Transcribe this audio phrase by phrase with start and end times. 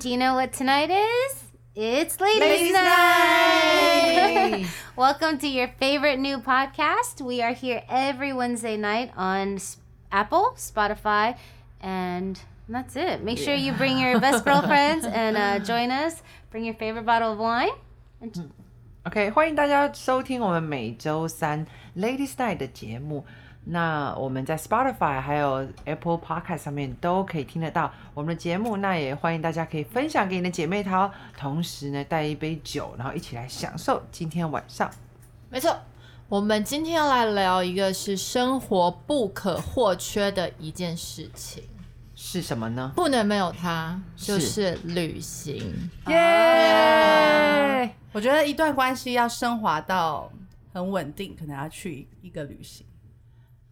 [0.00, 1.44] Do you know what tonight is?
[1.74, 2.86] It's Ladies, Ladies' Night.
[4.50, 4.66] Night.
[4.96, 7.20] Welcome to your favorite new podcast.
[7.20, 9.76] We are here every Wednesday night on S-
[10.10, 11.36] Apple, Spotify,
[11.82, 12.40] and
[12.70, 13.22] that's it.
[13.22, 16.22] Make sure you bring your best girlfriends and uh, join us.
[16.50, 17.68] Bring your favorite bottle of wine.
[19.04, 23.26] OK，欢迎大家收听我们每周三 Ladies Night 的节目。
[23.63, 28.77] 那我们在 Spotify 还有 Apple Podcast 上面都可以听得到我们的节目。
[28.77, 34.89] 那也欢迎大家可以分享给你的姐妹淘，同时呢带一杯酒，然后一起来享受今天晚上。
[35.49, 35.77] 没错，
[36.27, 41.63] 我们今天要来聊一个是生活不可或缺的一件事情，
[42.15, 42.91] 是什么呢？
[42.95, 45.89] 不能没有它，就是是旅行。
[46.07, 47.95] 耶！
[48.11, 50.31] 我觉得一段关系要升华到
[50.73, 52.85] 很稳定，可能要去一个旅行，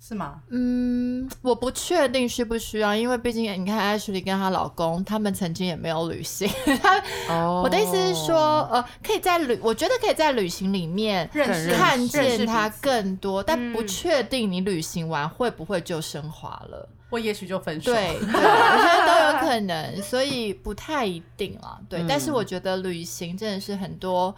[0.02, 0.42] 是吗？
[0.50, 6.50] 嗯，我不确定需不需要，因为毕竟你看 Ashley 跟她老公，他们曾经也没有旅行。
[6.81, 6.97] 他
[7.30, 16.89] 哦我的意思是说，呃，可以在旅，我觉得可以在旅行里面看认见他更多，但不嗯确定你旅行完会不会就升华了。
[17.09, 17.92] 我也许就分手。
[17.92, 21.80] 对，对我觉得都有可能，所以不太一定啦。
[21.89, 24.33] 对，嗯但是我觉得旅行真的是很多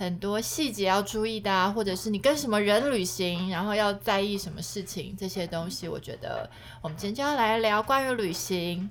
[0.00, 6.48] 很多细节要注意的啊，或者是你跟什么人旅行，然后要在意什么事情，这些东西，我觉得
[6.80, 8.88] 我们今天就要来聊关于旅行。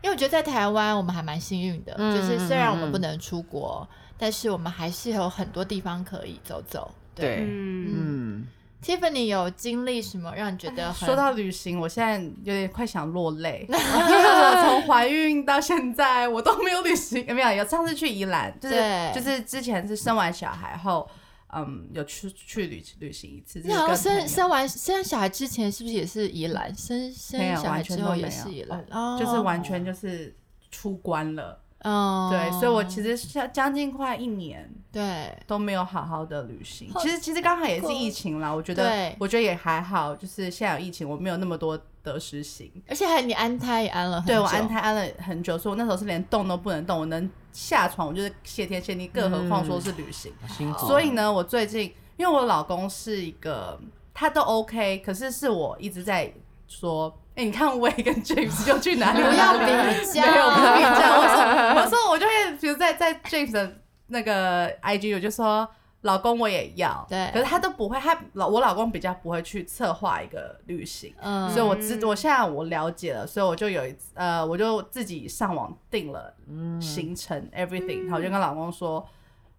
[0.00, 6.90] 因为我觉得在台湾我们还蛮幸运的，嗯就是虽然我们不能出国，但是我们还是有很多地方可以走走。
[7.14, 8.46] 对，嗯，嗯，
[8.82, 18.76] Tiffany 有经历什么让你觉得很说到旅行，我现在有点快想落泪， 从怀孕到现在我都没有旅行，有没有有上次去宜兰，就是
[19.14, 21.08] 就是之前是生完小孩后，
[21.52, 26.72] 嗯，有去去旅旅行一次，你好生生完生小孩之前是不是也是宜兰？
[26.76, 30.34] 生生没有小孩之后也都是宜兰，哦就是完全就是
[30.70, 36.90] 出关了，哦，对，所以我其实将将近快一年对都没有好好的旅行。
[36.98, 42.70] 其实其实刚好也是疫情啦，我觉得我觉得也还好，就是现在有疫情，我没有那么多得失心。
[42.88, 50.32] 而且还你安胎也安了很久，对我安胎安了很久，所以我那时候是连动都不能动，我能下床我就是谢天谢地，更何况说是旅行。
[50.48, 50.88] 辛苦。
[50.88, 53.78] 所以呢，我最近因为我老公是一个
[54.12, 56.32] 他都 OK，可是是我一直在
[56.66, 59.22] 说，哎、你看我也跟 James 又去哪里？
[59.22, 59.66] 不要比
[60.12, 63.76] 较，没有不比较，我说我说我就会比如在在 James 的
[64.08, 65.68] 那个 IG 我就说。
[66.02, 67.30] 老公我也要，对。
[67.32, 76.80] 可是他都不会，他老我老公比较不会去策划一个旅行，嗯，所以我知我现在我了解了，所以我就有一次呃，我就自己上网订了嗯。
[76.80, 79.04] 行程、everything，然后我就跟老公说，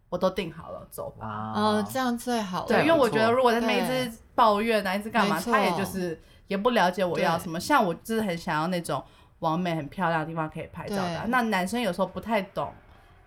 [0.07, 1.27] 我都订好了，走吧。
[1.27, 7.59] 啊哦，这样最好了，对，因为我觉得如果他一次抱怨啊，一直干嘛，他也就是也不了解我要什么。
[7.59, 9.03] 像我就是很想要那种
[9.39, 11.25] 完美、很漂亮的地方可以拍照的啊。
[11.27, 12.73] 那男生有时候不太懂，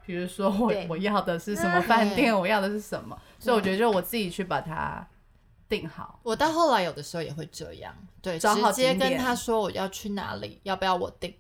[0.05, 5.07] 比如说我对我要的是什么饭店，我要的是什么，所以我觉得就我自己去把它
[5.69, 6.19] 定好。
[6.23, 11.33] 我到后来有的时候也会这样，对，找好直接跟点他说我要去哪里，要不要我定，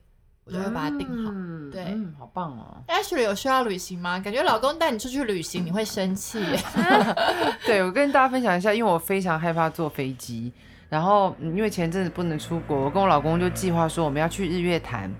[0.44, 1.30] 我就会把它定好。
[1.34, 2.82] 嗯对嗯，好棒哦。
[2.88, 4.18] Ashley 有需要旅行吗？
[4.18, 6.58] 感觉老公带你出去旅行，你会生气耶。
[7.64, 10.52] 对，我跟大家分享一下，因为我非常害怕坐飞机。
[10.90, 15.10] 然后，因为前阵子不能出国，我跟我老公就计划说我们要去日月潭，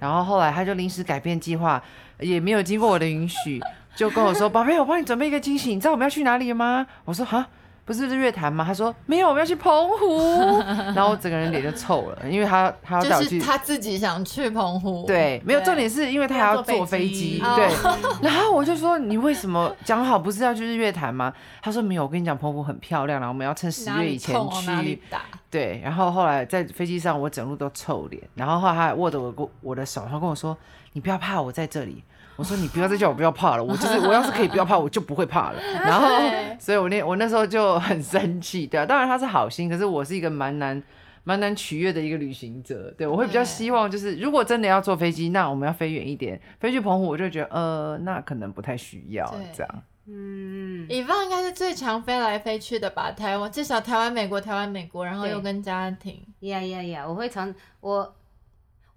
[0.00, 1.80] 然后后来他就临时改变计划，
[2.18, 3.60] 也没有经过我的允许，
[3.94, 7.46] 就跟我说：“宝贝，我帮你准备一个惊喜，你知道我们要去哪里吗？”我说：“哈。”
[7.88, 8.62] 不是日月潭吗？
[8.62, 10.58] 他说没有，我们要去澎湖。
[10.94, 17.66] 然后我整个人脸就臭了，因为他他要带我去就是他自己想去澎湖，对，没有重点是因为他还要坐飞机，哦对。
[18.28, 21.32] 然后我就说你为什么讲好不是要去日月潭吗？
[21.62, 25.02] 他说没有，我跟你讲澎湖很漂亮然后，我们要趁十月以前去。
[25.50, 30.54] 对，然后后来在飞机上我整路都臭脸，然后后来他还握着我的我的手，他跟我说
[30.92, 32.04] 你不要怕，我在这里。
[32.38, 35.60] 我说你不要再叫我不要怕了，我就是我要是可以不要怕，我就不会怕了。
[35.84, 36.06] 然后，
[36.60, 40.80] 所以我那我那时候就很生气，对啊，当然他是好心，可是我是一个蛮难
[41.24, 49.82] 蛮难取悦的一个旅行者，对我会比较希望就是如果真的要坐飞机，那我们要飞远一点，飞去澎湖，我就觉得呃那可能不太需要对这样。
[50.10, 53.10] 嗯，以方应该是最常飞来飞去的吧？
[53.12, 57.04] 台湾至少台湾、美国、台湾、美国，然后又跟家庭，呀呀呀！
[57.06, 58.14] 我会常我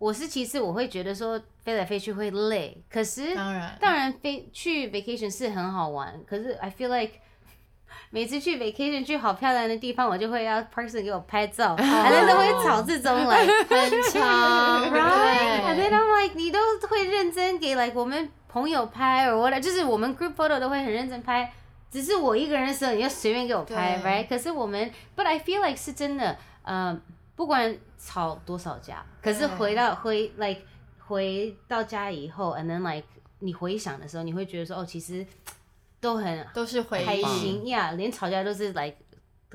[0.01, 7.19] 我是其实我会觉得说飞来飞去会累，可是当然当然飞去 vacation 是很好玩，可是 I feel like
[8.09, 16.59] 每次去 vacation 去好漂亮的地方，我就会要 person 给我拍照， 反正都会吵这种 like 很长 right，and 对 then I'm like 你都
[16.89, 21.54] 会认真给 like 我们朋友拍，or what，就是我们 group photo 都会很认真拍。
[21.92, 24.27] 只是我一个人的时候，你就随便给我拍，right？
[24.27, 27.00] 可是我们，but I feel like 是真的，呃，
[27.41, 30.61] 不管吵多少架，可是回到回 like
[30.99, 33.07] 回到家以后，and then like
[33.39, 35.25] 你回想的时候，你会觉得说，哦，其实
[35.99, 37.23] 都很都是回开忆。
[37.23, 38.95] 心呀连吵架都是 like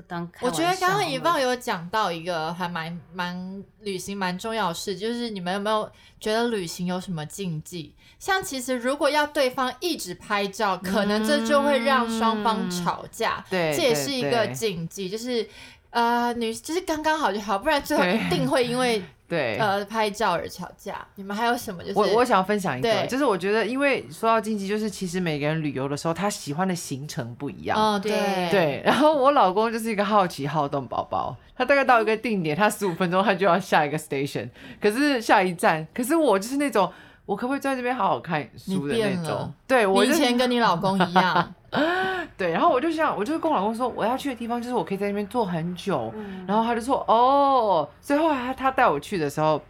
[0.09, 7.95] 当开我觉得刚刚一棒有讲到一个还蛮蛮旅行蛮重要的事，就是你们有没有觉得旅行有什么禁忌？
[8.19, 15.49] 像其实如果要对方一直拍照，可能这就会让双方吵架，对这也是一个禁忌，就是。
[15.97, 20.95] 呃，女就是刚刚好就好，不然最后一定会因为 对，呃拍照而吵架。
[21.15, 21.83] 你们还有什么？
[21.83, 27.79] 就是我我想要分享一个，就是我觉得，因为说到经济，就是其实每个人旅游的时候，他喜欢的行程不一样。
[27.79, 36.93] 哦，对对对，然后我老公就是一个好奇好动宝宝，他大概到一个定点，他十五分钟他就要下一个 station，可是下一站，可是我就是那种，
[37.27, 39.53] 我可不可以在这边好好看书的那种？
[39.67, 41.55] 对，我以前跟你老公一样，
[42.39, 46.45] 对，然后我就想，我就跟我老公说，我要去的地方就是我可以在那边坐很久，嗯。
[46.47, 49.61] 然后他就说哦，所以后来他他带我去的时候，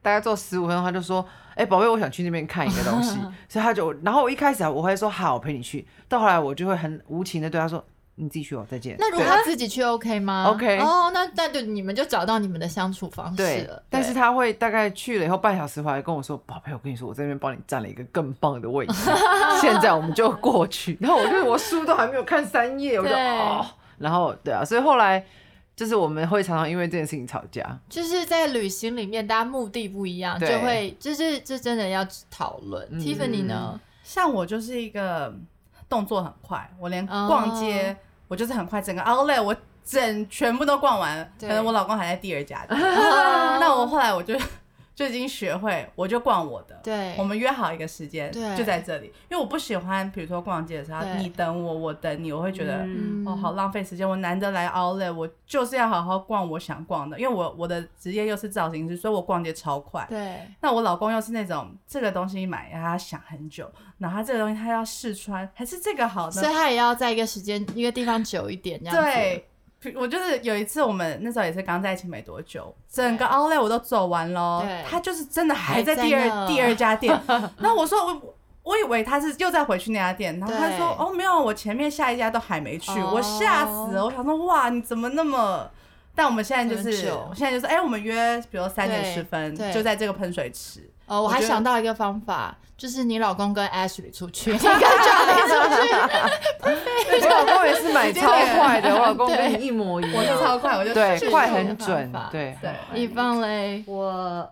[0.00, 1.24] 大概坐十五分钟，他就说，
[1.54, 3.18] 哎、宝贝，我想去那边看一个东西，
[3.48, 7.84] 所以他就，然后我一开始啊我会说好，我陪你去，到后来我就会很无情的对他说，
[8.20, 8.94] 你自己去哦，再见。
[8.98, 18.94] 那如果他自己去 OK 吗 OK 哦，那那就你们就找到你们的相处方式对了。，但是对他会大概去了以后半小时回来跟我说：“宝贝，我跟你说，我这边帮你占了一个更棒的位置，
[19.60, 23.66] 现在我们就过去。”然后我就我书都还没有看三页，我就对哦，
[23.98, 25.24] 然后对啊，所以后来
[25.74, 27.78] 就是我们会常常因为这件事情吵架。
[27.88, 32.86] 就是在旅行里面，大家目的不一样，就对会就是这真的要讨论。
[32.90, 33.80] 嗯 Tiffany 呢？
[34.04, 35.32] 像我就是一个
[35.88, 37.96] 动作很快，我连哦逛街、
[38.30, 39.54] 我就是很快，整个 outlet 我
[39.84, 42.64] 整全部都逛完了，可能我老公还在第二家。
[42.70, 44.38] 那我后来我就
[45.00, 46.78] 就已经学会，我就逛我的。
[46.82, 52.82] 对我们约好一个时间，对就在这里，因为我不喜欢，比如说逛街的时候，你等我，我等你，我会觉得。
[52.84, 54.08] 嗯哦，好浪费时间！
[54.08, 60.06] 我难得来 Outlet，我就是要好好逛我想逛的，因为我我的职业又是造型师，所以我逛街超快。
[60.08, 66.32] 对那我老公又是那种这个东西买，他要想很久，然后他这个东西他要试穿，还是这个好呢？
[66.32, 69.02] 所以他也要在一个时间一个地方久一点，这样子。
[69.02, 69.44] 对，比
[69.96, 77.18] 我就是有一次我们那时候也是刚在一起没多久，整个 Outlet 我都走完喽对，他就是真的还在第二第二家店，
[77.58, 78.34] 那我说我。
[78.62, 82.90] 我以为他是又再回去那家店，然后他说：“哦，没有，我前面下一家都还没去。
[83.00, 85.68] 哦我吓死了，我想说：“哇，你怎么那么……”
[86.14, 90.88] 但我们现在就是现在就是，哎、我们约，比如三点十分，就在这个喷水池。
[91.10, 95.92] 哦，我还想到一个方法，就是你老公跟 Ashley 出去， 你跟 Johnny 出去，
[97.26, 100.14] 我老公也是买超快的，我老公跟你一模一样。
[100.14, 104.48] 我就，超快，我就对，快很准法，对对一方嘞，我，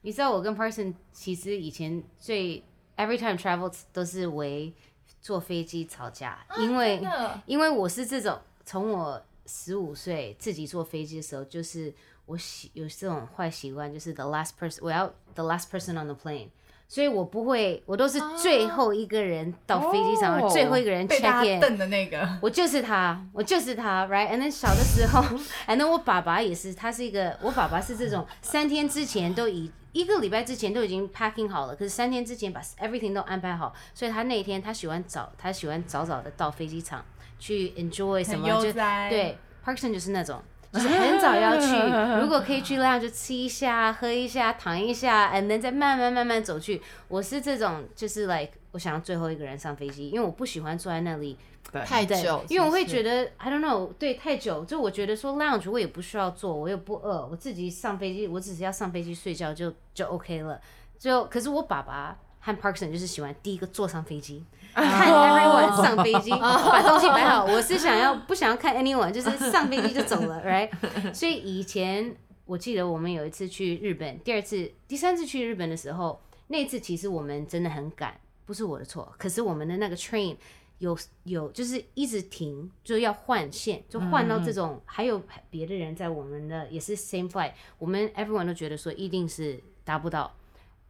[0.00, 2.64] 你知道我跟 Person 其实以前最
[2.96, 4.72] every time travel 都是为
[5.20, 7.06] 坐飞机吵架，因为
[7.44, 11.92] 因为我是这种从我十五岁自己坐飞机的时候，就是
[12.28, 16.48] 我喜有这种坏习惯，就是 the last person 我要 the last person on the plane。
[16.90, 21.60] 所以我不会，我都是最后一个人到飞机上，哦最后一个人被 check in。
[21.60, 22.26] 瞪的那个。
[22.40, 25.20] 我就是他，我就是他，right？And then 小的时候
[25.66, 37.04] ，and then 我爸爸也是，他是一个，我爸爸是这种三天之前都已一个礼拜之前都已经 packing 好了，可是三天之前把 everything 都安排好，所以他那一天他喜欢早，他喜欢早早的到飞机场
[37.38, 40.42] 去 enjoy 什么，就对，Parkson 就是那种。
[40.72, 41.66] 就是很早要去，
[42.20, 46.80] 如果可以去那样就吃一下、喝一下、躺一下，and then 再慢慢慢慢走去。
[47.08, 51.38] 我是这种，就是 like 我想要最后一个人上飞机，因为我不喜欢坐在那里
[51.86, 60.60] 太久，因为我会得觉得 I don't know，对，太久，就我觉得说 lounge 我也不需要坐，我又不饿，我自己上飞机，我只是要上飞机睡觉就就 OK 了。
[60.98, 62.18] 就可是我爸爸
[62.48, 67.44] 和 Parkson 就是喜欢第一个坐上飞机， 看 everyone 上飞机，把东西摆好。
[67.44, 70.70] 我是想要不想要看 anyone，就是上飞机就走了，right？
[71.12, 80.34] 所以以前我记得我们有一次去日本，第二次、第三次去日本的时候，那一次其实我们真的很赶，不是我的错，可是我们的那个 train
[80.78, 90.34] 有有就是一直停，就要换线，就换到这种，还有别的人在我们的也是 same flight，我们 everyone 都觉得说一定是达不到。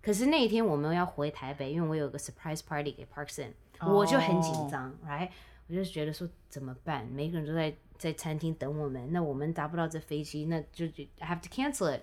[0.01, 3.51] 可是那一天我们要回台北，因为我有个 surprise party 给 Parkson，、
[3.81, 5.29] 我就很紧张，right？
[5.69, 7.07] 我就觉得说怎么办？
[7.07, 12.01] 每个人都在在餐厅等我们，那我们达不到这飞机，那就就 have to cancel it。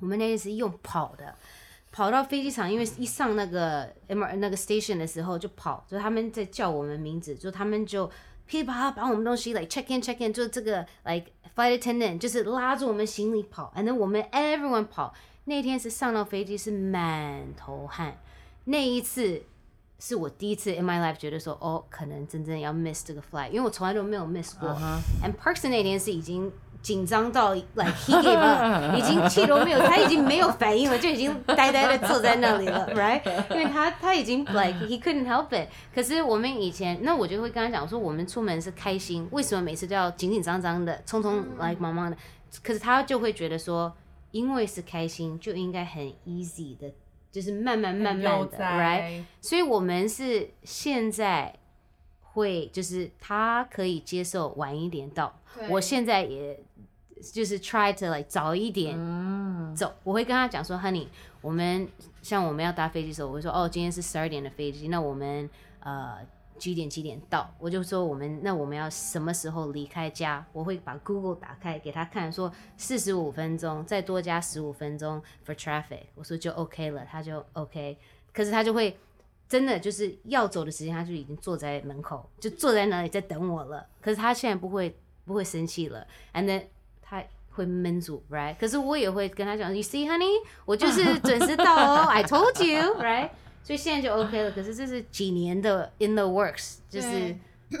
[0.00, 1.34] 我们那天是用跑的，
[1.90, 8.10] 跑到飞机场，因为一上那个 M 那个 station 的时候就跑，就他们在叫我们名字，就他们就
[8.46, 15.14] 噼里啪啦把我们东西 like check in check in，就这个 like flight attendant 就是拉着我们行李跑，and then 我们 everyone 跑。
[15.44, 18.16] 那天是上到飞机是满头汗，
[18.64, 19.42] 那一次
[19.98, 24.68] 是我第一次 in my life 觉得说，哦，可能真正要 miss 这个 flight，因为我从来都没有 miss 过。
[25.20, 33.22] And Parkson 那天是已经紧张到 like he gave up，已经气都没有，他已经没有反应了，就已经呆呆的坐在那里了，right？
[33.50, 35.68] 因为他他已经 like he couldn't help it。
[35.92, 42.16] 可是我们以前，那我就会跟他讲说，我们出门是开心，为什么每次都要紧紧张张的、匆匆 like 忙忙的？
[42.62, 43.92] 可是他就会觉得说，
[44.32, 46.92] 因为是开心，就应该很 easy 的，
[47.30, 49.22] 就是慢慢慢慢的，right？
[49.40, 51.54] 所以我们是现在
[52.20, 56.58] 会，就是他可以接受晚一点到，我现在也
[57.32, 58.96] 就是 try to like 早一点
[59.76, 59.94] 走。
[60.02, 61.06] 我会跟他讲说，Honey，
[61.40, 61.86] 我们
[62.22, 65.48] 像我们要搭飞机的时候，我会说，哦，今天是十二点的飞机，那我们
[65.80, 66.16] 呃
[66.62, 67.52] 几点几点到？
[67.58, 70.46] 我就说我们那我们要什么时候离开家？
[70.52, 77.98] 我会把 Google 打开给他看，说四十五分钟，再多加十五分钟 for traffic，我说就 OK 了，他就 OK，
[78.32, 78.96] 可是他就会。
[79.48, 83.86] 真的就是要走的时间，他就已经坐在门口，就坐在那里在等我了。
[84.00, 86.62] 可是他现在不会不会生气了，and then
[87.02, 88.56] 他会闷住，right？
[88.56, 93.28] 可是我也会跟他讲，You see, honey，我就是准时到哦， I told you，right？
[93.62, 94.50] 所以现在就 OK 了。
[94.50, 97.36] 可是这是几年的 in the works，就是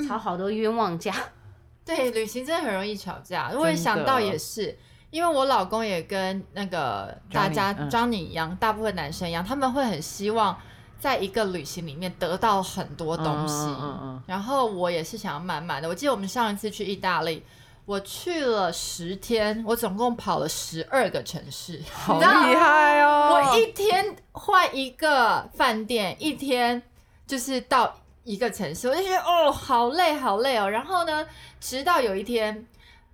[0.06, 1.14] 吵好多冤枉架。
[1.84, 3.50] 对，旅行真的很容易吵架。
[3.54, 4.78] 我也想到也是，
[5.10, 10.56] 因为我老公也跟那个大家 Johnny，一样，大部分男生一样，他们会很希望
[11.00, 13.54] 在一个旅行里面得到很多东西。
[13.64, 15.88] 嗯嗯嗯然后我也是想要满满的。
[15.88, 17.42] 我记得我们上一次去意大利，
[17.84, 23.30] 我去了十天，我总共跑了十二个城市，好厉害哦！
[23.32, 26.82] 我一天换一个饭店，一天
[27.26, 30.68] 就是到一个城市，我就觉得哦，好累好累哦。
[30.70, 31.26] 然后呢，
[31.60, 32.66] 直到有一天。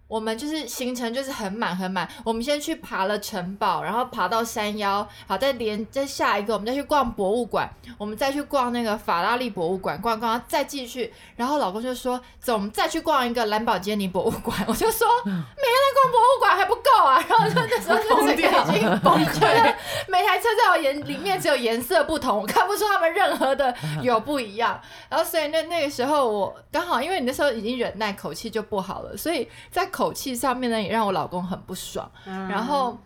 [0.08, 19.76] 我们就是行程就是很满很满，我们先去爬了城堡，然后爬到山腰，好再连再下一个，我们再去逛博物馆，我们再去逛那个法拉利博物馆，逛逛再继续，然后老公就说走，我们再去逛一个兰博基尼博物馆，我就说每天在逛博物馆还不够啊，然后就那时候就已经崩溃了，
[20.08, 24.80] 每台车在我眼里面只有颜色不同，我看不出他们任何的有不一样。
[25.10, 32.08] 然后所以那那个时候我刚好因为你那时候已经忍耐，口气就不好了，所以在口气上面呢也让我老公很不爽。
[32.26, 32.96] 嗯然后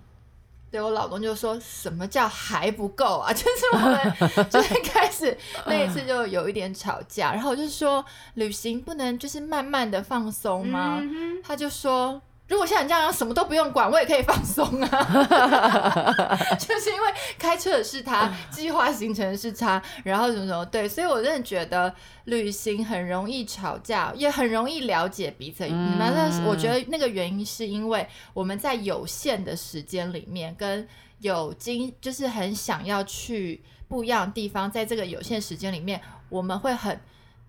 [0.71, 3.33] 对我老公就说什么叫还不够啊？
[3.33, 10.99] 就是我们就是开始那一次就有一点吵架，然后我就说旅行不能就是慢慢的放松吗？
[11.01, 12.21] 嗯他就说。
[12.53, 14.89] 如果像你这样什么都不用管，我也可以放松啊。
[16.61, 21.95] 就是因为开车的是他，计划行程的是他，然后什么什么对，所以我真的觉得
[22.27, 25.67] 旅行很容易吵架，也很容易了解彼此。
[25.67, 30.87] 那是我觉得那个原因是因为我们在有限的时间里面，跟
[31.21, 37.01] 有经就是很想要去不一样的地方，在这个有限时间里面，我们会很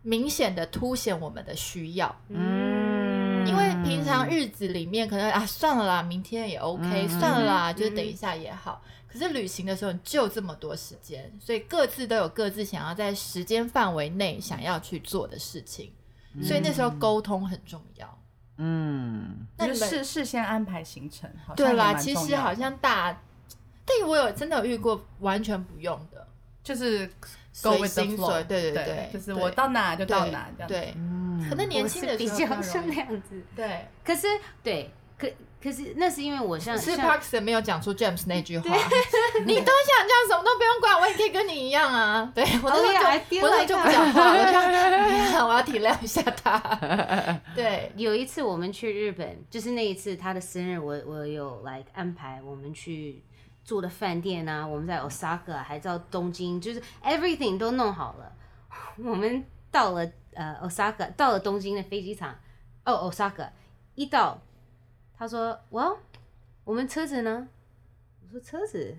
[0.01, 2.15] 明显的凸显我们的需要。
[2.29, 2.72] 嗯，
[3.45, 8.81] 因为平常日子里面可能啊算了啦，明天也 OK，、嗯算了啦，就是等一下也好。
[9.07, 15.93] 可是旅行的时候你就这么多时间，所以各自都有各自想要在时间范围内想要去做的事情，
[16.41, 18.19] 所以那时候沟通很重要。
[18.57, 23.21] 嗯，那你们是事先安排行程，好像对啦，其实好像大，
[23.85, 26.27] 但我有真的有遇过完全不用的，
[26.63, 27.07] 就是
[27.51, 30.95] 随心所对对对对，就是我到哪就到哪这样。，对，
[31.39, 33.41] 嗯可能年轻的时候更较是那样子。
[33.55, 33.87] 对。
[34.03, 34.27] 可是
[34.63, 35.27] 对，可
[35.61, 38.65] 可是那是因为我像是像 Parkson 没有讲出 James 那句话，
[39.45, 42.31] 你都想这样，什么都不用管，我也可以跟你一样啊。
[42.35, 46.59] 对我那 Oh 时 yeah, 候就我那时候就不讲话， 我就哎呀 我要体谅一下他。
[47.55, 53.23] 对，有一次我们去日本，就是那一次他的生日，我我有来安排我们去
[53.63, 58.33] 住的饭店啊，我们在 Osaka 还到东京，就是 everything 都弄好了。
[58.97, 62.35] 我们到了呃 Osaka，到了东京的飞机场，
[62.85, 63.49] 哦 Osaka，
[63.95, 64.39] 一到
[65.17, 65.97] 他说 Well，
[66.63, 67.47] 我们车子呢？
[68.21, 68.97] 我说车子，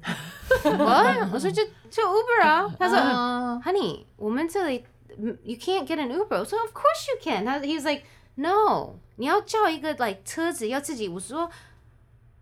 [0.65, 2.73] 我我说就就 Uber 啊。
[2.79, 4.85] 他说、嗯 Honey，我们这里
[5.19, 6.39] 嗯 you can't get an Uber。
[6.39, 7.45] 我说 Of course you can。
[7.45, 8.05] 他 He was like
[8.37, 11.09] No，你要叫一个 like 车子要自己。
[11.09, 11.51] 我说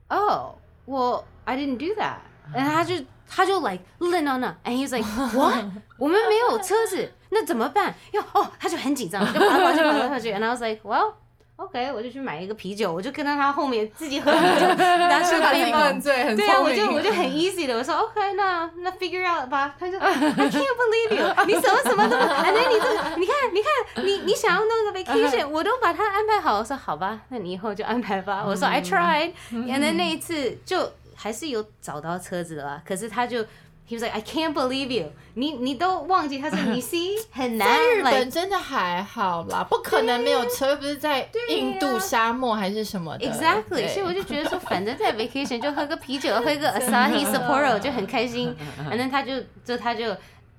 [0.09, 2.19] Oh，我 I didn't do that。
[2.53, 2.95] 然后他就
[3.27, 5.65] 他就 like no no no，and he's like what？
[5.97, 7.95] 我们没有车子，那怎么办？
[8.13, 10.31] 要哦，他就很紧张，就跑来跑去跑来跑去。
[10.31, 11.15] I was like well。
[11.57, 19.73] OK，我就去买一个啤酒，我就跟在他后面自己喝啤酒，拿出把自己背包，灌醉，很对啊，我就我就很 easy 的，我说 OK，那那 figure out 吧。
[19.79, 26.59] 他就 I can't believe you，你什么什么都，哎，那你这个，你看你看你你想要弄个 vacation，我都把它安排好。
[26.59, 28.43] 我说好吧，那你以后就安排吧。
[28.45, 33.45] 我说 I tried，and 那一次就还是有找到车子了啦，可是他就
[33.89, 35.13] He was like, I can't believe you.
[35.35, 43.27] 你你都忘记他是 你 see 很难在日本真的还好啦，不可能没有车，又不是在印度沙漠还是什么的。
[43.27, 48.55] Exactly，所以我就觉得说，反正在 vacation 就喝个啤酒，喝个 Asahi Sapporo 就很开心。
[48.89, 50.07] 反正他就就他就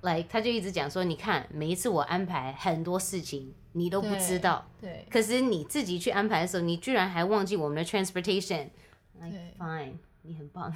[0.02, 8.68] like 他就一直讲说，你看每一次我安排很多事情，你都不知道，对，可是你自己去安排的时候，你居然还忘记我们的 transportation。
[9.20, 10.74] Like fine，你很棒。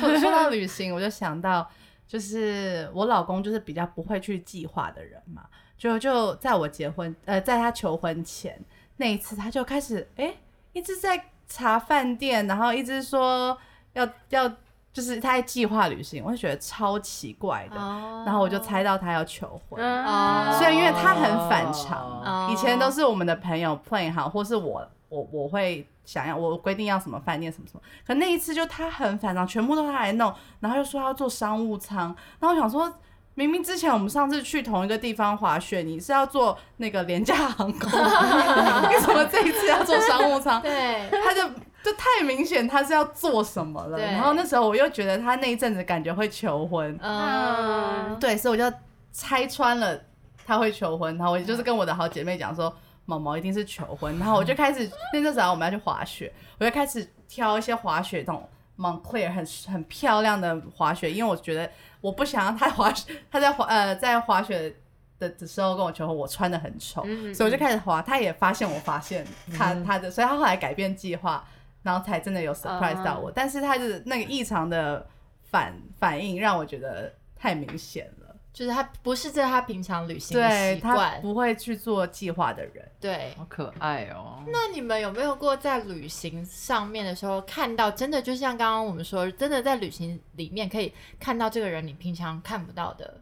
[0.00, 1.70] 说说到旅行，我就想到，
[2.06, 5.42] 就是我老公就是比较不会去计划的人嘛，
[5.76, 8.58] 就就在我结婚，呃，在他求婚前
[8.96, 10.38] 那一次，他就开始哎、诶
[10.72, 13.56] 一直在查饭店，然后一直说
[13.94, 14.48] 要要，
[14.92, 18.22] 就是他在计划旅行，我就觉得超奇怪的，哦。
[18.26, 19.82] 然后我就猜到他要求婚。
[19.82, 22.48] 哦所以因为他很反常，哦。
[22.52, 32.92] 以前都是我们的朋友 plan 好，或是我我我会想要我规定要什么饭店什么什么，可那一次就他很反常，全部都他来弄，然后又说要做商务舱，然后我想说。
[33.38, 37.92] 明明之前我们上次去同一个地方滑雪，你是要做那个廉价航空，
[38.88, 40.58] 为什么这一次要做商务舱？
[40.62, 41.42] 对，他就
[41.84, 43.98] 就太明显他是要做什么了。
[43.98, 48.74] 然后那时候我又觉得他那一阵子感觉会求婚，嗯，对，所以我就
[49.12, 50.00] 拆穿了
[50.46, 52.74] 他会求婚，然后我就是跟我的好姐妹讲说，
[53.06, 61.70] 毛毛一定是求婚，然后我就开始，那那时候我们要去滑雪，我就开始挑一些滑雪那种 Montclair 很很漂亮的滑雪，因为我觉得
[62.00, 64.74] 我不想让他滑雪，他在滑呃在滑雪
[65.18, 69.24] 的的时候跟我求婚，我穿的很丑，嗯所以我就开始滑，他也发现我发现
[69.56, 71.42] 他、他的，所以他后来改变计划，
[71.82, 75.06] 然后才真的有 surprise 到我，但是他的那个异常的
[75.44, 78.25] 反反应让我觉得太明显了。
[78.56, 81.20] 就是他不是在他平常旅行的习惯。
[81.20, 84.42] 不会去做计划的人，对，好可爱哦。
[84.46, 93.20] 那你们有没有过在旅行上面的时候看到，真的就像刚刚我们说，真的在旅行里面可以看到这个人你平常看不到的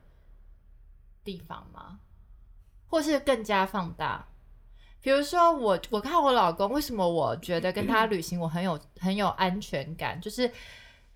[1.25, 1.99] 地方吗？
[2.87, 4.25] 或是更加放大？
[5.01, 10.20] 比如说我，我看我老公，为什么我觉得跟他旅行我很有很有安全感？
[10.20, 10.49] 就是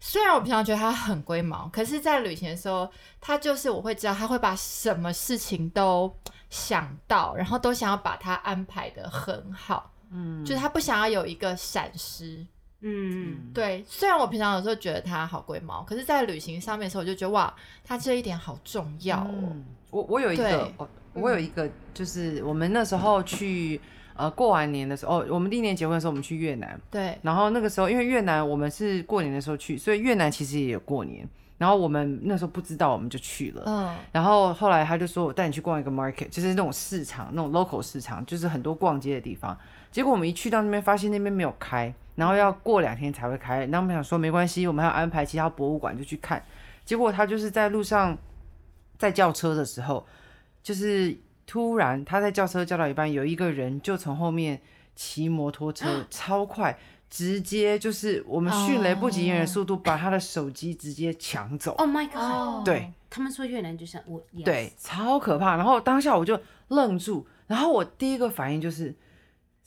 [0.01, 6.15] 虽然我平常觉得他很龟毛，可是在旅行的时候，他就是我会知道他会把什么事情都
[6.51, 9.93] 想到，然后都想要把它安排的很好。
[10.11, 12.47] 嗯，就是他不想要有一个闪失。
[12.81, 19.31] 嗯，对，虽然我平常有时候觉得他好龟毛，可是，在旅行上面的时候，我就觉得哇，他这一点好重要哦。
[19.33, 23.81] 嗯我我有一个，我我有一个，就是我们那时候去
[24.19, 31.27] 呃过完年的时候，哦，我们第一年结婚的时候，我们去越南，对，然后那个时候因为越南我们是过年的时候去，所以越南其实也有过年，
[31.57, 33.63] 然后我们那时候不知道，我们就去了。
[33.67, 39.57] 嗯，然后后来他就说：“我带你去逛一个 market，就是那种市场，那种 local 市场，就是很多逛街的地方。”
[39.91, 43.61] 结果我们一去到那边，发现那边没有开，然后要过两天才会开。
[43.67, 46.43] 然后我们想说没关系，我们还要安排其他博物馆就去看。
[46.85, 48.17] 结果他就是在路上
[48.99, 50.07] 在叫车的时候，
[50.63, 51.17] 就是
[51.49, 54.61] 突然他在叫车叫到一半，有一个人就从后面
[54.95, 61.73] 骑摩托车超快，直接就是我们迅雷不及掩耳的速度，把他的手机直接抢走。
[61.79, 65.57] Oh my god！、哦对，他们说越南就像我，yes 对，超可怕。
[65.57, 68.95] 然后当下我就愣住，然后我第一个反应就是，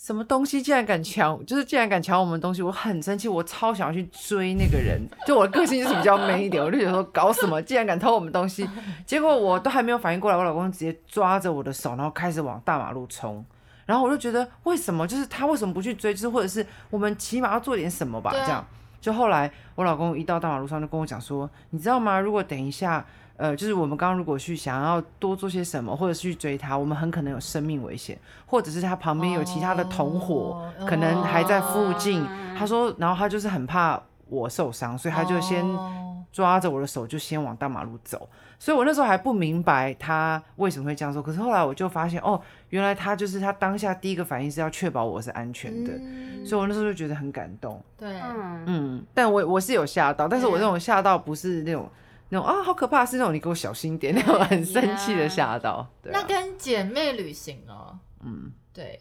[0.01, 4.99] 什么东西竟然敢抢，就是竟然敢抢我们东西，我很生气，我超想要去追那个人。
[5.27, 8.67] 就我的个性就是比较 man 一点，我就觉得说搞什么，竟然敢偷我们东西。
[9.05, 13.45] 结果我都还没有反应过来，我老公直接抓着我的手，然后开始往大马路冲。
[13.85, 15.07] 然后我就觉得为什么？
[15.07, 16.11] 就是他为什么不去追？
[16.11, 18.31] 就是或者是我们起码要做点什么吧？
[18.31, 18.65] 这样。
[18.99, 22.19] 就后来我老公一到大马路上就跟我讲说，你知道吗？
[22.19, 23.05] 如果等一下，
[23.41, 32.21] 呃，就是我们刚刚如果去想要多做些什么，或者是去追他，我们很可能有生命危险，或者是他旁边有其他的同伙，哦可能还在附近。
[32.21, 33.99] 哦他说，然后他就是很怕
[34.29, 38.29] 我受伤，所以他就先哦抓着我的手就先往大马路走。
[38.59, 47.83] 所以我那时候还不明白他为什么会这样说，可是后来我就发现，哦，原来他就是他当下第一个反应是要确保我是安全的，嗯所以我那时候就觉得很感动。
[47.97, 51.89] 对，嗯，嗯，但我我是有吓到，但是我对那种吓到不是那种
[52.33, 55.85] 那种啊好可怕，是那种你给我小心一点那种很 生气的吓到。
[56.01, 58.97] 对、啊，那跟姐妹旅行哦，嗯，对，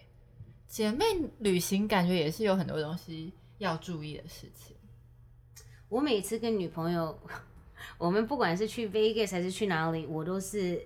[0.66, 1.04] 姐妹
[1.38, 4.76] 旅行感觉也是有很多东西要注意的事情。
[5.88, 7.16] 我每次跟女朋友，
[7.98, 10.84] 我们不管是去 Vegas 还是去哪里，我都是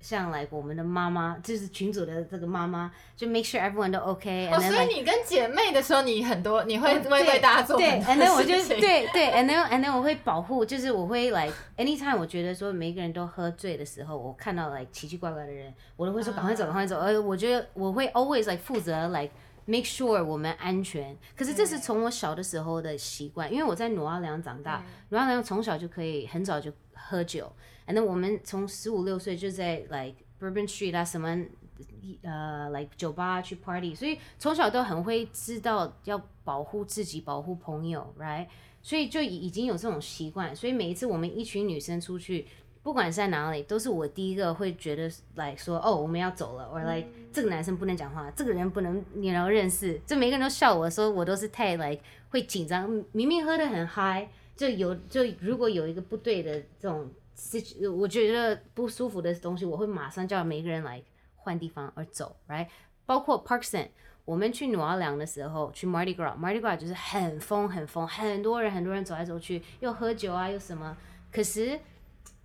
[0.00, 14.70] 像来我们的妈妈，就是群主的这个妈妈，就 make sure everyone 都 OK，哦，所以你跟姐妹的时候，你很多你会对为为大家做对，and then 我就对对，and then and then 我会保护，就是我会 like anytime 我觉得说每个人都喝醉的时候，我看到
[14.70, 19.30] like 奇奇怪怪的人，我都会说赶快走，赶快走，而我觉得我会 always like 负责 like。
[19.66, 27.52] make sure 我们安全，可是这是从我小的时候的习惯，因为我在努阿良长大，努阿良从小就可以很早就喝酒。
[27.90, 31.28] And then 我们从十五六岁就在 like Bourbon Street 啊什么
[32.22, 38.46] 呃 like 酒吧去 party，所以从小都很会知道要保护自己，保护朋友，right？
[38.82, 42.46] 所以就已已经有这种习惯，所以每一次我们一群女生出去，
[42.82, 54.26] 不管是在哪里，都是我第一个会觉得来说，哦，我们要走了，，or like 这个男生不能讲话，这个人不能你要认识，就每个人都笑我说我都是太 like 会紧张，明明喝得很嗨，
[54.56, 57.10] 就有就如果有一个不对的这种，
[57.92, 61.02] 我觉得不舒服的东西，我会马上叫每个人来
[61.36, 62.66] 换地方而走，right？
[63.06, 63.88] 包括 Parkson。
[64.26, 70.96] 我们去努奥良的时候，去 Mardi Gras，Mardi Gras 就是很疯很疯，很多人很多人走来走去，又喝酒啊，又什么。
[71.32, 71.80] 可是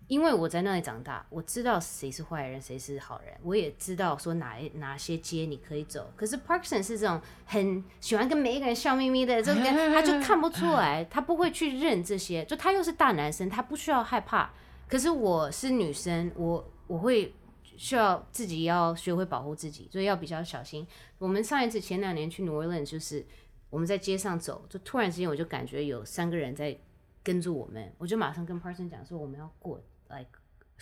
[0.08, 6.12] 因为我在那里长大，我知道谁是坏人，谁是好人，我也知道说哪哪些街你可以走。
[6.16, 12.44] 可是 Parkson 是这种很喜欢跟每一个人笑眯眯的，这个他就看不出来，他不会去认这些。
[12.46, 14.52] 就他又是大男生，他不需要害怕。
[14.88, 17.34] 可是我是女生，我我会。
[17.78, 20.88] 需要自己要学会保护自己，所以要比较小心。
[21.18, 23.26] 我们上一次前两年去 New Orleans，就是
[23.70, 26.80] 我们在街上走，就突然之间我就感觉有三个人在
[27.22, 30.30] 跟住我们，我就马上跟 person 讲说我们要过，like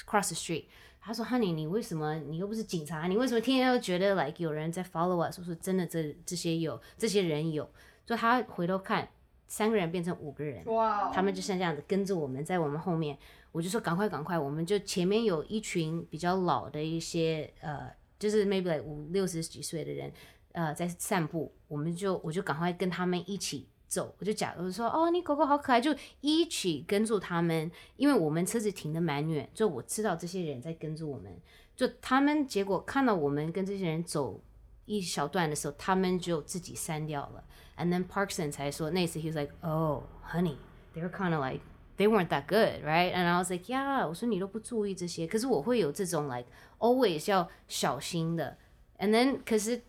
[0.06, 0.66] cross the street。
[1.02, 5.38] 他说：“Honey，你为什么你又不是警察，你为什么天天都觉得 like 有人在 follow us？
[5.38, 7.68] 说是真的，这这些有这些人有。”
[8.06, 9.10] 所以他回头看，
[9.54, 11.12] 三个人变成五个人，哇！
[11.12, 13.16] 他们就像这样子跟着我们在我们后面。
[13.52, 17.88] 我就说赶快赶快，我们就前面有一群比较老的一些呃，
[18.18, 20.12] 就是 maybe like 五六十几岁的人，
[20.54, 31.32] 呃，在散步，我们就我就赶快跟他们一起走，我就假如说哦，你狗狗好可爱，就一起跟住他们，因为我们车子停的蛮远，就我知道这些人在跟着我们，
[31.76, 34.42] 就他们结果看到我们跟这些人走
[34.86, 37.44] 一小段的时候，他们就自己删掉了
[37.77, 40.57] ，and then Parkson 才说那次 he was like oh honey
[40.95, 41.61] they're kind of like
[41.97, 43.13] they weren't that good, right?
[43.13, 46.47] And I was like, yeah，我说你都不注意这些，可是我会有这种 like
[46.79, 48.57] always 要小心的。
[48.99, 49.83] And then 可是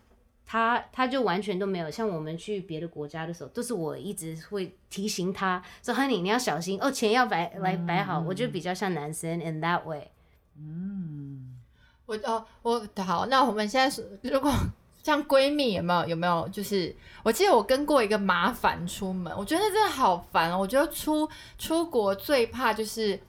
[0.44, 8.18] 他他就完全都没有，像我们去别的国家的时候，都是我一直会提醒他说，Honey 你要小心哦，钱要摆来摆好。
[8.20, 10.10] 我就比较像男生 in that way。
[10.56, 11.56] 嗯，
[12.06, 14.52] 我哦我好，那我们现在是如果。
[15.05, 16.49] 像闺蜜有没有有没有？
[16.49, 20.57] 就是我记得我跟过一个麻烦出门，我觉得真的好烦哦。
[20.57, 23.19] 我觉得出出国最怕就是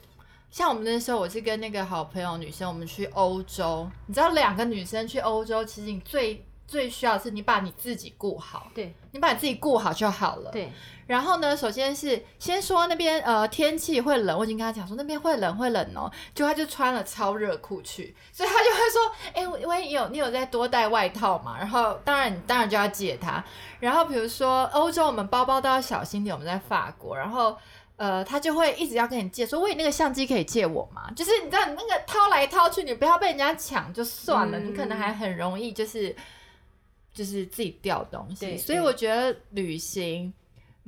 [0.50, 3.86] 像我们那时候，我是跟那个好朋友女生，我们去欧洲。
[4.06, 10.50] 你知道，两个女生去欧洲，其实你最最需要的是你把你自己顾好，对你把你自己顾好就好了。
[10.50, 10.72] 对。
[11.06, 23.44] 然后呢，首先是先说那边呃天气会冷，我已经跟他讲说那边会冷会冷哦，就他就穿了超热裤去，所以他就会说，哎，因为有你有在多带外套嘛，然后当然你当然就要借他。
[23.78, 27.56] 然后比如说欧洲，我们包包都要小心点，我们在法国，然后
[27.94, 31.08] 呃他就会一直要跟你借，说喂那个相机可以借我吗？
[31.14, 36.16] 就是你知道你那个掏来掏去，你不要被人家抢就算了，你可能还很容易就是
[37.16, 40.32] 就是自己掉东西，所以我觉得旅行。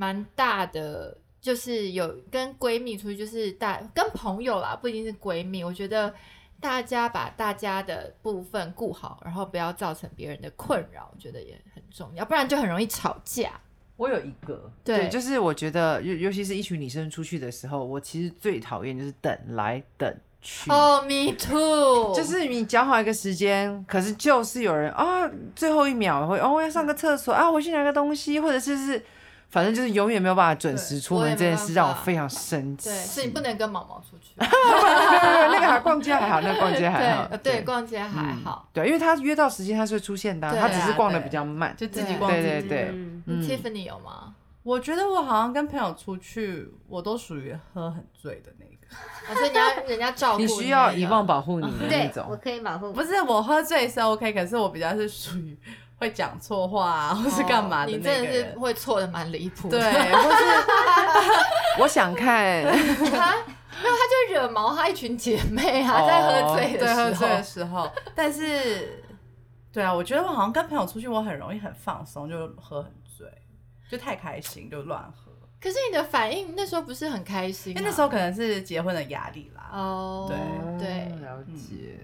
[0.01, 5.65] 蛮大的，就是有跟闺蜜出去，就是大跟朋友啦，不一定是闺蜜。
[5.65, 6.15] 我觉得
[6.61, 13.61] 大家把大家的部分顾好，然后不要造成别人的困扰，我觉得也很重要，不然就很容易吵架。
[13.97, 20.71] 我有一个，对，就是我觉得尤尤其是一群女生出去的时候，我其实最讨厌就是等来等去。
[20.71, 22.15] 哦，me too。
[22.15, 29.05] 就是你讲好一个时间，可是就是有人啊，最后一秒会哦，要上个厕所啊，我去拿个东西，或者是是。
[29.51, 32.91] 反正就是永远没有办法准时出门这件事，让我非常生气。
[32.91, 34.35] 对，是你不能跟毛毛出去。
[34.37, 37.27] 那个还逛街还好，那个逛街还好。
[37.43, 38.69] 对，逛街还好。
[38.75, 42.43] 对，因为他约到时间他是会出现的，他只是逛的比较慢，就自己逛自己。
[42.43, 42.93] 对对
[43.27, 43.37] 对。
[43.37, 44.35] Tiffany 有吗？
[44.63, 48.67] 我觉得我好像跟朋友出去，我都属于喝很醉的那
[49.29, 49.35] 个。
[49.35, 52.27] 所以你要 人家照顾，你需要遗忘保护你的那种。
[52.29, 52.93] 我可以保护。
[52.93, 55.59] 不是我喝醉是 OK，可是我比较是属于。
[56.01, 58.23] 会讲错话啊，或是干嘛的那个人？
[58.23, 59.69] 你真的是会错的蛮离谱。
[59.69, 63.35] 对，或是我想看他，
[63.83, 67.91] 没有他就惹毛他一群姐妹啊，在喝醉的喝醉的时候。
[68.15, 69.03] 但是，
[69.73, 73.27] 对啊，我觉得我好像跟朋友出去，我很容易很放松，就喝很醉，
[73.91, 75.28] 就太开心就乱喝。
[75.61, 77.73] 可是你的反应那时候不是很开心？
[77.73, 79.71] 因为那时候可能是结婚的压力啦。
[79.73, 81.99] 哦，对对，了解。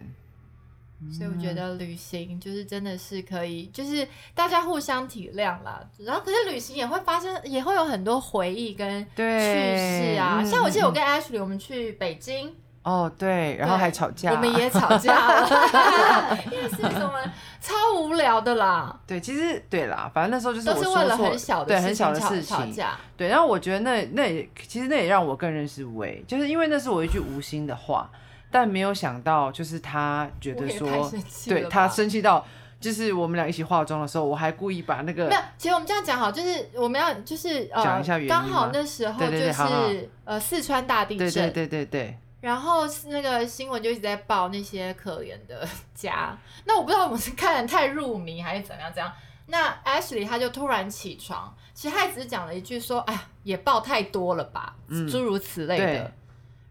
[1.12, 5.86] 所以我觉得旅行就是真的是可以，就是大家互相体谅啦。
[5.98, 10.42] 然后可是旅行也会发生，也会有很多回忆跟趣事啊。
[10.42, 12.54] 像我记得我跟 Ashley 我们去北京，
[12.84, 14.30] 哦，对，然后还吵架。
[14.32, 17.12] 我们也吵架了， 因为是什么
[17.60, 22.90] 超无聊的啦，对，其实对啦，反正那时候就是我都是为了很小的对很小的事情，吵吵架。
[23.16, 28.10] 对，然后我觉得那那也其实那也让我更认识薇，就是因为那是我一句无心的话，
[28.50, 31.10] 但没有想到就是他觉得说
[31.48, 32.44] 对他生气到，
[32.78, 46.36] 就是我们俩一起化妆的时候，我还故意把那个没有，其实我们这样讲好，就是我们要就是呃，讲一下原因刚好那时候就是呃四川大地震，对对对对对，然后是那个新闻就一直在报那些可怜的家。
[46.66, 49.10] 那我不知道我们是看的太入迷还是怎么样，怎样。
[49.46, 56.12] 那 Ashley 他就突然起床，其实他也只是讲了一句说：“哎呀，也报太多了吧，嗯诸如此类的。”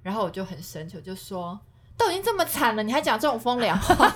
[0.03, 1.59] 然后我就很生气，我就说
[1.97, 4.13] ：“都已经这么惨了，你还讲这种风凉话？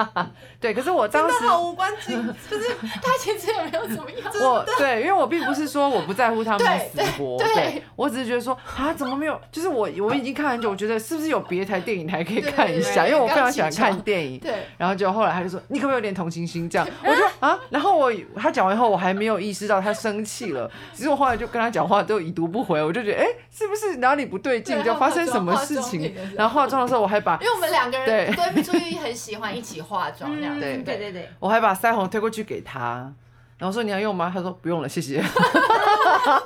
[0.58, 2.16] 对，可是我当时真的好无关紧，
[2.50, 4.32] 就是他其实也没有怎么样。
[4.42, 9.38] ”我对，因为我并不是说我不在乎他们的死活，对对我只是觉得说啊，怎么没有？
[9.52, 13.04] 就是我我已经看很久，我觉得是不是有别台电影台可以看一下？
[13.04, 14.38] 对因为我非常喜欢看电影。
[14.38, 16.68] 对，然后就后来他就说，你可不可以有点同情心？
[16.68, 20.70] 这样， 我就啊，然后我他讲完以后，我还没有意识到他生气了。
[20.94, 24.82] 其实我后来就跟他讲话都已读不回，我就觉得哎，是不是哪里不对劲？
[24.82, 30.60] 就发生什么事情然后化妆的时候，我还把因为我们两个人对闺蜜注意很喜欢一起化妆那样子。
[30.60, 33.12] 对对对对，我还把腮红推过去给他，
[33.58, 34.30] 然后说你要用吗？
[34.32, 35.16] 他说不用了，谢谢。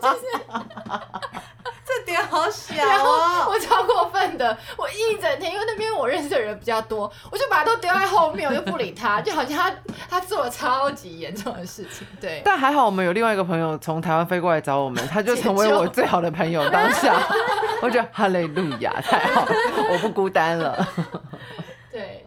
[0.00, 0.40] 这 点
[2.34, 3.46] 好小然后哦。
[3.48, 9.72] 我超过分的，我一整天，因为那边我认识的人比较多，我就把它都丢在后面，我就不理他， 就好像他
[10.10, 12.06] 他做了超级严重的事情。
[12.20, 16.68] 对，但还好我们有另外一个朋友从台湾飞过来找我们，他就成为我最好的朋友。
[16.70, 17.22] 当下
[17.82, 19.46] 我觉得哈利路亚，太好，
[19.92, 20.86] 我不孤单了。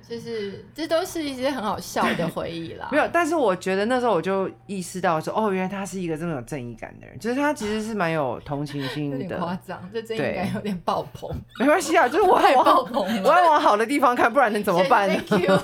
[0.07, 2.87] 对，就是这都是一些很好笑的回忆啦。
[2.93, 9.59] 没有，但是我觉得那时候我就意识到说，哦，原来他是一个这么有正义感的人，就是他其实是蛮有同情有心的夸的。
[9.67, 15.59] 张，这正义感有点爆棚，没关系啊， 就是我要爆往棚，我要往好的地方看，不然能怎么办 you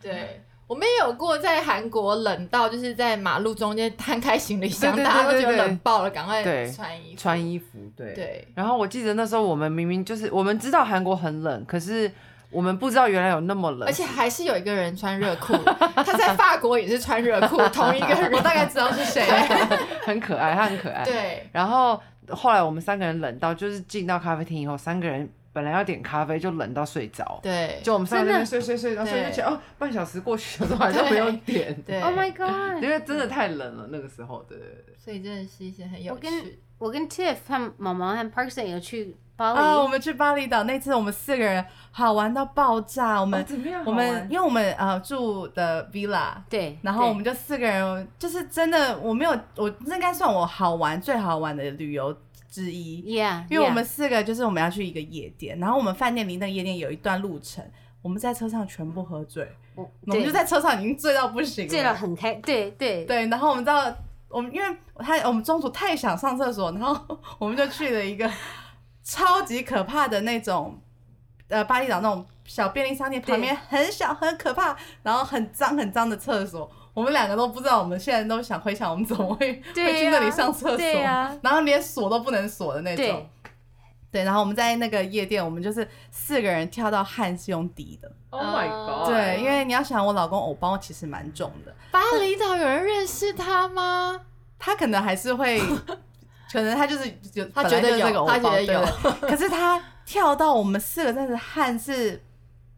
[0.00, 0.42] 对。
[0.66, 7.20] 我们也有过在韩国冷到，就是在马路中间摊开行李箱，大家都觉得冷爆了，赶快穿衣服。
[7.20, 8.14] 穿衣服，对。
[8.14, 12.08] 对，然后我记得那时候我们明明就是我们知道韩国很冷，可是
[12.50, 15.56] 我们不知道原来有那么冷，而且还是有一个人穿热裤，
[15.94, 19.22] 他在法国也是穿热裤， 同一个人，我大概知道是谁。
[20.04, 21.04] 很可爱，他很可爱。
[21.04, 27.38] 对，然后后来我们三个人冷到，就是进到咖啡厅以后，三个人本来要点咖啡，就冷到睡着。
[27.42, 31.80] 对，就我们三个在那边睡睡睡，然后睡对睡起来，哦，半小时过去了，都还是没有点。
[31.86, 32.82] 对 Oh my god！
[32.82, 34.94] 因为真的太冷了，那个时候，对对对。
[34.98, 36.58] 所以真的是一些很有我跟趣。
[36.78, 43.18] 我跟 Tiff 和毛毛和 Parkson 有去巴啊，我，们去巴厘岛那次，我们四个人好玩到爆炸。
[43.18, 52.14] 我们、哦怎么样我们因为我们呃住的 villa，对，然后我们就四个人，就是真的我没有，我应该算我好玩最好玩的旅游
[52.50, 53.18] 之一。
[53.18, 57.64] Yeah，因为我们四个就是我们要去一个夜店，然后我们饭店离那个夜店有一段路程，
[58.02, 63.90] 我们在车上全部喝醉，我我们就在车上已经醉到不行醉了很开，对对对，然后我们知道，
[64.28, 68.30] 我们因为他我们中途太想上厕所，然后我们就去了一个
[69.02, 70.80] 超级可怕的那种，
[71.48, 76.70] 呃，巴厘岛那种小便利商店旁边很小很可怕，然后很脏很脏的厕所。
[76.92, 83.26] 我们两个都不知道，我们现在都想回想我们怎么会、对会去那里啊上厕所，啊然后连锁都不能锁的那种对。
[84.12, 88.10] 对，然后我们在那个夜店，我们就是四个人跳到汗是用滴的。
[88.30, 89.14] Oh my 哦 god！
[89.14, 94.20] 对，因为你要想，我老公偶包其实蛮重的，巴厘岛有人认识他吗？
[94.58, 95.62] 他可能还是会，
[96.52, 98.82] 可能他就是有，他觉得本来就是这个有偶包他觉得有，
[99.28, 102.20] 可是他跳到我们四个真的汗是，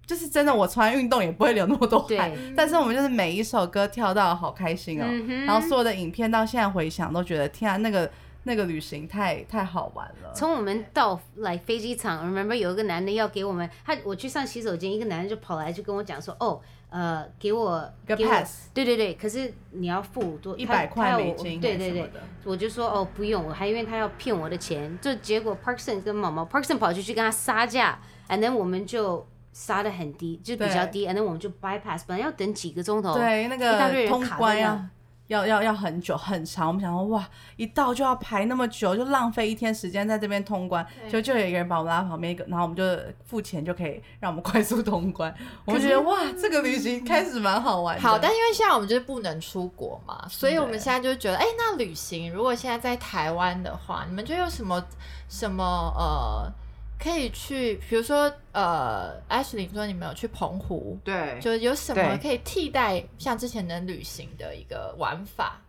[0.07, 8.11] 就是真的，我从来运动也不会流那么多汗，但是我们就是每一首歌跳到好开心哦，嗯然后所有的影片到现在回想都觉得天啊，那个
[8.45, 10.33] 那个旅行太太好玩了。
[10.35, 16.61] 从我们到来飞机场，remember 有一个男的要给我们，他我去上洗手间，一个男的就跑来就跟我讲说，哦，
[16.93, 22.11] 呃，给我个给我 pass 对对对，可是你要付多一百块他要我美金对对对
[22.45, 34.91] 我就说哦不用，我还因为他要骗我的钱，就结果 Parkson 跟毛毛 Parkson 跑去去跟他杀价，and then 我们就杀的很低，就比较低，and then 我们就 bypass，本来要等几个钟头，对，那一大堆个通人卡在关要那
[35.33, 36.69] 要要要很久很长。
[36.69, 40.87] 我们想说，哇，一到就要排那么久，就浪费一天时间在这边通关。
[41.11, 42.85] 就就有一个人把我们拉到旁边一个，然后我们就
[43.25, 45.35] 付钱就可以让我们快速通关。
[45.65, 48.03] 我们觉得哇，这个旅行开始蛮好玩的。
[48.03, 54.85] 好，但因为现在我们就是不能出国嘛，所以我们现在就觉得，哎、那旅行如果现在在台湾的话，你们觉得有什么
[55.29, 55.65] 什么
[55.97, 56.53] 呃
[57.03, 57.81] 可以去？
[57.89, 65.61] 比如说呃，Ashley 说你们有去澎湖，对，就有什么可以替代像之前能旅行的一个玩法，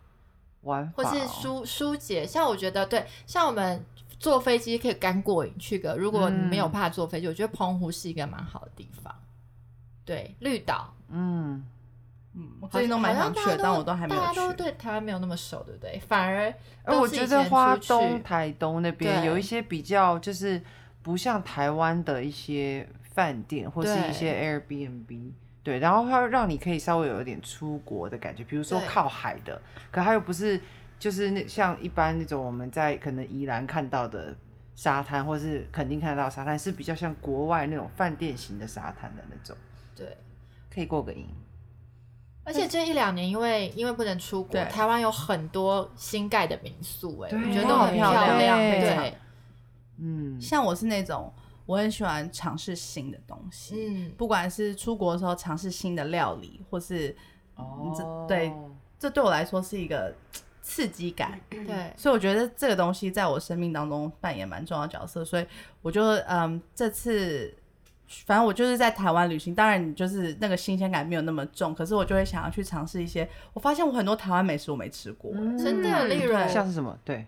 [0.61, 2.25] 玩法或是哦疏疏解？
[2.27, 3.83] 像我觉得对，像我们
[4.19, 9.13] 坐飞机可以干过瘾，去个如果你没有嗯怕坐飞机，我觉得澎湖是一个蛮好的地方。
[10.05, 11.65] 对，绿岛嗯，
[12.33, 14.57] 嗯，我最近都蛮想去的，但我都还没有大家都去。
[14.57, 15.99] 对台湾没有那么熟，对不对？
[16.07, 20.61] 反而而我觉得花东、台台东那边有一些比较就是
[21.03, 25.31] 不像台湾的一些饭店或是一些 Airbnb。
[25.61, 29.61] 对，然后它让你可以稍微有一点出国的感觉，比如说靠海的，
[29.91, 30.59] 可它又不是
[30.97, 34.35] 就是那像一般那种我们在可能宜兰看到的
[34.75, 39.55] 沙滩，或是肯定看得到沙滩，是比较像国外那种饭店型的沙滩的那种，
[39.95, 40.17] 对。
[40.73, 41.27] 可以过个瘾。
[42.43, 49.13] 而且这一两年，因为因为不能出国，台湾有很多新盖的民宿、哎，我觉得都很漂亮，亮对，
[50.03, 51.33] 嗯，像我是那种
[51.65, 57.15] 我很喜欢尝试新的东西，嗯，不管是出国的时候尝试新的料理，或是
[57.55, 58.53] 哦，对
[58.99, 60.13] 这对我来说是一个
[60.61, 61.39] 刺激感。
[61.49, 65.45] 对，所以我觉得这个东西在我生命当中扮演蛮重要的角色，所以
[65.81, 67.53] 我就嗯这次。
[68.27, 73.27] 反正我就是在台湾旅行，当然你就是那个新鲜感没有那么重，可是我就会想要去尝试一些。
[73.53, 76.95] 我发现我很多台湾美食我没吃过，真的，嗯例如对像是什么？
[77.03, 77.25] 对，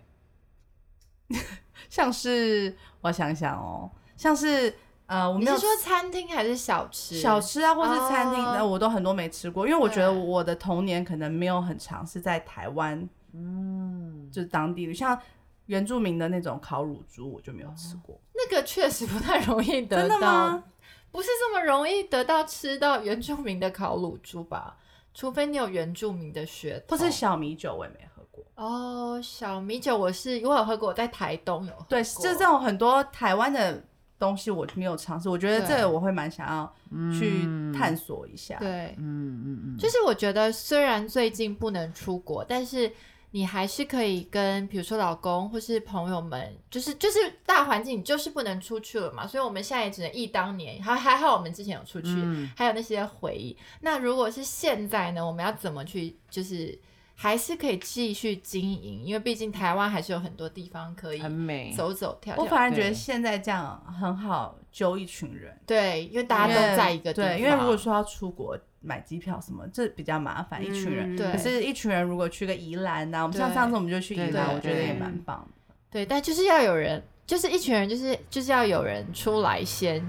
[1.88, 4.74] 像是我想想哦，像是
[5.06, 7.18] 呃我没有你是说餐厅还是小吃？
[7.18, 15.18] 小吃啊，或是餐厅，哦那、我都很多没吃过，因为我觉得对我的童年可能没有很长是在台湾，嗯，就是当地的，像
[15.66, 18.20] 原住民的那种烤乳猪，我就没有吃过。
[18.34, 20.64] 那个确实不太容易得真的到吗？？
[21.10, 24.76] 不是这么容易得到吃到原住民的烤乳猪吧？
[25.14, 28.44] 除非你有原住民的血统，或是小米酒，我也没喝过。
[28.54, 33.82] 哦，小米酒我是我有喝过，我在台东有喝过对，就这种很多台湾的
[34.18, 36.74] 东西我没有尝试，我觉得这个我会蛮想要
[37.18, 37.42] 去
[37.76, 38.56] 探索一下。
[38.58, 42.90] 对，嗯嗯嗯，就是我觉得虽然最近不能出国，但是
[43.32, 53.54] 你还是可以跟比如说老公或是朋友们，就是就是大环境你就是不能出去了嘛，所以我们现在也只能忆当年，还还好我们之前有出去，嗯还有那些回忆。
[53.82, 56.78] 那如果是现在呢，我们要怎么去就是？
[57.18, 62.44] 还是可以继续经营，因为毕竟台湾还是有很多地方可以很美，走走跳跳。
[62.44, 65.58] 我反而觉得对现在这样很好，揪一群人。
[65.66, 67.30] 对，因为大家都在一个地方。
[67.30, 71.14] 对，因为如果说要出国买机票什么，这比较麻烦，一群人。
[71.14, 75.74] 嗯对可是，一群人如果去个宜兰呐、我们像上次我们就去宜对兰，我觉得也对蛮棒的。
[75.90, 80.04] 对，但就是要有人，就是一群人，就是就是要有人出来先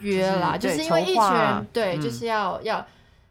[0.00, 2.86] 约啦，就就是是因为一群人，对，嗯就是要要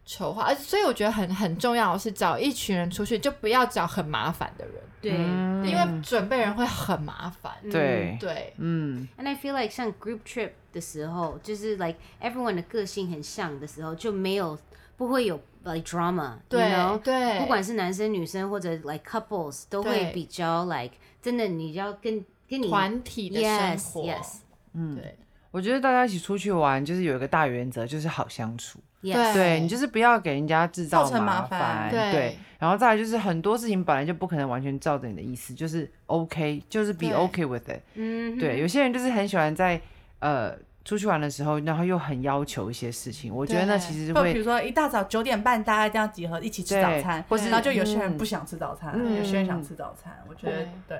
[0.08, 5.68] 筹划，而所以我觉得很很重要的是找一群人出去，就不要找很麻烦的人，对，嗯。
[5.68, 7.52] 因为准备人会很麻烦。
[7.70, 8.16] 对。
[8.18, 9.06] 对，嗯。
[9.18, 14.58] And I feel like 像 group trip 的时候，就是 like everyone 的个性很像的时候，就没有
[14.96, 16.98] 不会有 like drama，对 you know?
[17.00, 17.38] 对。
[17.40, 24.02] 不管是男生女生或者 like couples，都会对比较 like 真的你要跟跟你团体的生 yes 活。
[24.04, 24.36] Yes
[24.72, 25.18] 嗯，对。
[25.50, 28.80] 我觉得大家一起出去玩，就是有一个大原则，就是好相处。
[29.02, 29.60] yes，对。
[29.60, 31.90] 你就是不要给人家制造麻烦，烦。
[31.90, 32.38] 对。
[32.58, 37.80] 然后再来就是很多事情本来就不可能完全照着你的意思，就是 OK，就是 be OK with it。
[37.94, 39.80] 嗯，对，有些人就是很喜欢在
[40.18, 40.52] 呃
[40.84, 49.16] 出去玩的时候，然后又很要求一些事情，我觉得那其实会比如说一大早九点半大家一定要集合一起吃早餐，或是然后就有些人嗯不想吃早餐，嗯。
[49.18, 50.12] 有些人想吃早餐。
[50.28, 50.98] 我觉得对，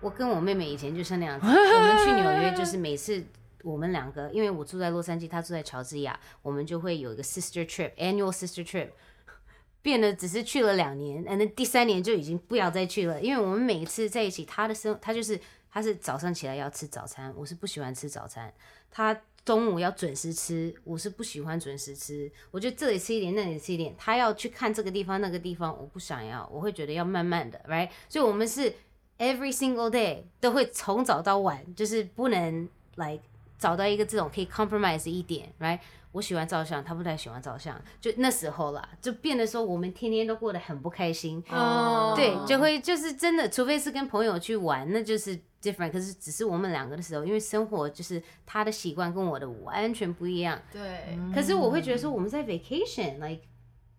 [0.00, 3.22] 我跟我妹妹以前就是那样子，我们去纽约就是每次
[3.62, 8.90] 我们两个，因为我住在洛杉矶，他住在乔治亚，我们就会有一个 sister trip，annual sister trip，
[9.82, 15.40] 变得只是去了两年，and 第三年就已经不要再去了，因为我们每一次在一起，他的生他就是
[15.70, 18.52] 他是早上起来要吃早餐，我是不喜欢吃早餐，
[18.90, 19.20] 他。
[19.46, 22.28] 中午要准时吃，我是不喜欢准时吃。
[22.50, 23.94] 我觉得这里吃一点，那里吃一点。
[23.96, 27.88] 他要去看这个地方那个地方，我不想要，我会觉得要慢慢的，right？
[28.08, 28.74] 所以我们是
[29.18, 33.16] every single day 都会从早到晚，就是不能来
[33.58, 35.78] 找到一个这种可以 compromise 的一点，right？
[36.12, 45.90] 我喜欢照相，他不太喜欢照相，就那时候啦，就变得说我们天天都过得很不开心，哦对，就会就是真的，除非是跟朋友去玩，那就是 different。
[45.90, 53.42] 可是只是我们两个的时候，因为生活就是他的习惯跟我的完全不一样，对可是我会觉得说我们在 vacation，like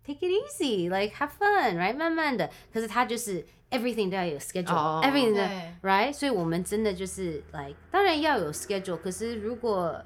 [0.04, 1.94] take it easy，like have fun，right？
[1.94, 6.12] 慢慢的，可是他就是 everything 都要有哦 schedule，everything 都对 right？
[6.12, 10.02] 所以我们真的就是 like 当然要有 schedule，可是如果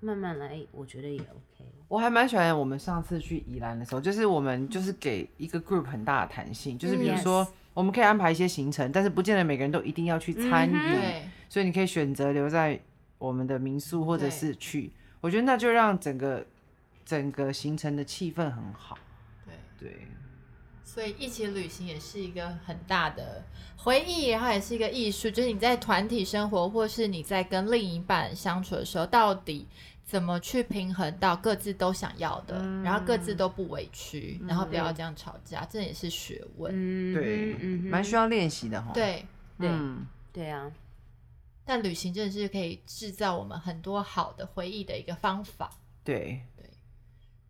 [0.00, 1.64] 慢慢来，我觉得也 OK。
[1.88, 10.76] 我还蛮喜欢我们上次去宜兰的时候，就是我们就是给一个 group 很大的弹性，就是比如说我们可以安排一些行程，但是不见得每个人都一定要去参与，
[11.48, 12.80] 所以你可以选择留在
[13.18, 16.44] 我们的民宿或者是去，我觉得那就让整个
[17.04, 18.98] 整个行程的气氛很好。
[19.46, 19.54] 对。
[19.78, 20.08] 对，
[20.86, 23.42] 所以一起旅行也是一个很大的
[23.76, 25.28] 回忆，然后也是一个艺术。
[25.28, 29.66] 就是你在团体生活，或是你在跟另一半相处的时候，到底
[30.04, 36.72] 怎么去平衡到各自都想要的，然后各自都不委屈，然后不要这样吵架，这也是学问。
[36.72, 37.54] 嗯，对，
[37.90, 39.26] 蛮需要练习的哈。，对
[39.58, 40.70] 对，嗯，对啊，
[41.64, 45.68] 但旅行真的是可以制造我们很多好的回忆的一个方法。
[46.04, 46.40] 对，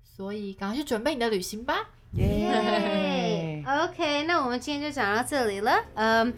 [0.02, 1.90] 所以赶快去准备你的旅行吧。
[2.12, 2.48] 耶
[3.65, 5.71] OK，那我们今天就讲到这里了。
[5.95, 6.31] Um,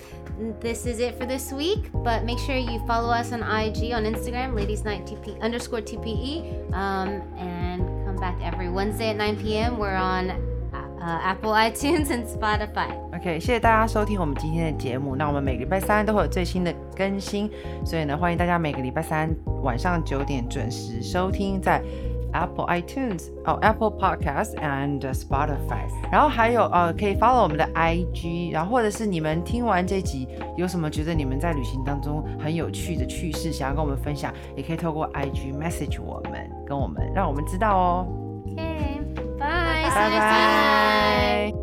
[0.62, 1.92] this is it for this week.
[2.04, 6.44] But make sure you follow us on IG, on Instagram, Ladies Night TP underscore TPE.
[6.72, 9.78] Um, and come back every Wednesday at 9 p.m.
[9.78, 10.32] We're on
[10.72, 12.92] uh, Apple iTunes and Spotify.
[13.14, 15.16] OK，谢谢大家收听我们今天的节目。
[15.16, 17.50] 那我们每个礼拜三都会有最新的更新，
[17.86, 19.30] 所以呢，欢迎大家每个礼拜三
[19.62, 21.82] 晚上九点准时收听在
[22.33, 38.07] apple itunes 哦 apple podcasts and Spotify，然后还有呃可以 follow 我们的 ig 然后或者是你们听完这集有什么觉得你们在旅行当中很有趣的趣事想要跟我们分享也可以透过 ig message 我们跟我们让我们知道哦。
[39.39, 39.91] Bye
[41.53, 41.58] bye